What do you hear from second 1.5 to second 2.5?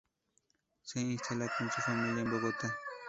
con su familia en